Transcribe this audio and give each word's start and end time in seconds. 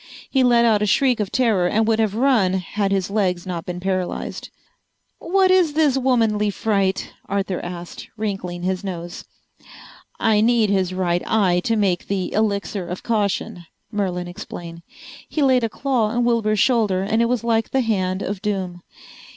He 0.31 0.41
let 0.43 0.65
out 0.65 0.81
a 0.81 0.87
shriek 0.87 1.19
of 1.19 1.31
terror 1.31 1.67
and 1.67 1.87
would 1.87 1.99
have 1.99 2.15
run 2.15 2.53
had 2.53 2.91
his 2.91 3.11
legs 3.11 3.45
not 3.45 3.67
been 3.67 3.79
paralyzed. 3.79 4.49
"What 5.19 5.51
is 5.51 5.73
this 5.73 5.95
womanly 5.95 6.49
fright?" 6.49 7.13
Arthur 7.29 7.59
asked, 7.59 8.07
wrinkling 8.17 8.63
his 8.63 8.83
nose. 8.83 9.25
"I 10.19 10.41
need 10.41 10.71
his 10.71 10.91
right 10.91 11.21
eye 11.27 11.59
to 11.65 11.75
make 11.75 12.07
the 12.07 12.33
Elixir 12.33 12.87
of 12.87 13.03
Caution," 13.03 13.67
Merlin 13.91 14.27
explained. 14.27 14.81
He 15.29 15.43
laid 15.43 15.63
a 15.63 15.69
claw 15.69 16.07
on 16.07 16.25
Wilbur's 16.25 16.59
shoulder 16.59 17.03
and 17.03 17.21
it 17.21 17.25
was 17.25 17.43
like 17.43 17.69
the 17.69 17.81
hand 17.81 18.23
of 18.23 18.41
doom. 18.41 18.81